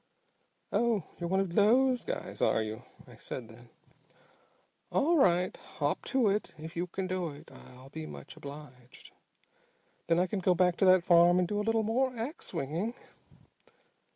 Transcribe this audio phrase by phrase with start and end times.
[0.71, 3.69] 'Oh, you're one of those guys, are you?' I said then.
[4.91, 6.55] 'All right, hop to it.
[6.57, 9.11] If you can do it I'll be much obliged.
[10.07, 12.95] Then I can go back on that farm and do a little more ax swinging!'"